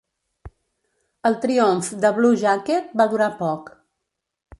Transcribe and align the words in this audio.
El 1.29 1.35
triomf 1.43 1.89
de 2.05 2.11
Blue 2.15 2.31
Jacket 2.45 2.99
va 3.03 3.07
durar 3.13 3.29
poc. 3.43 3.71